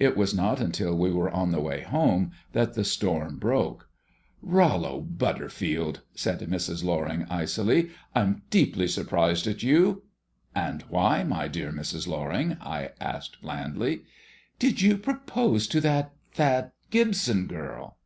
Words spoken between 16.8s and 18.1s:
Gibson girl?"